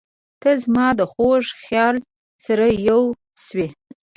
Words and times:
•ته 0.41 0.49
زما 0.63 0.87
د 0.99 1.01
خوږ 1.11 1.43
خیال 1.63 1.95
سره 2.45 2.65
یوه 2.87 3.11
شوې. 3.45 3.67